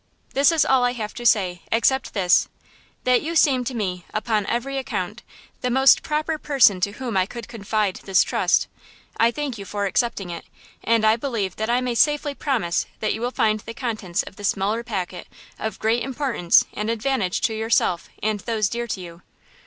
"This 0.33 0.51
is 0.51 0.65
all 0.65 0.83
I 0.83 0.93
have 0.93 1.13
to 1.13 1.27
say, 1.27 1.61
except 1.71 2.15
this–that 2.15 3.21
you 3.21 3.35
seemed 3.35 3.67
to 3.67 3.75
me, 3.75 4.03
upon 4.15 4.47
every 4.47 4.79
account, 4.79 5.21
the 5.61 5.69
most 5.69 6.01
proper 6.01 6.39
person 6.39 6.81
to 6.81 6.93
whom 6.93 7.15
I 7.15 7.27
could 7.27 7.47
confide 7.47 7.97
this 7.97 8.23
trust. 8.23 8.67
I 9.19 9.29
thank 9.29 9.59
you 9.59 9.65
for 9.65 9.85
accepting 9.85 10.31
it, 10.31 10.45
and 10.83 11.05
I 11.05 11.17
believe 11.17 11.55
that 11.57 11.69
I 11.69 11.81
may 11.81 11.93
safely 11.93 12.33
promise 12.33 12.87
that 12.99 13.13
you 13.13 13.21
will 13.21 13.29
find 13.29 13.59
the 13.59 13.75
contents 13.75 14.23
of 14.23 14.37
the 14.37 14.43
smaller 14.43 14.83
packet 14.83 15.27
of 15.59 15.77
great 15.77 16.01
importance 16.01 16.65
and 16.73 16.89
advantage 16.89 17.39
to 17.41 17.53
yourself 17.53 18.09
and 18.23 18.39
those 18.39 18.69
dear 18.69 18.87
to 18.87 18.99
you." 19.01 19.21